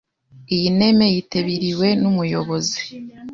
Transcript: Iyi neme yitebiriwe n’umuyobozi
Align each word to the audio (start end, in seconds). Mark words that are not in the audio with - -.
Iyi 0.55 0.69
neme 0.79 1.05
yitebiriwe 1.13 1.87
n’umuyobozi 2.01 2.79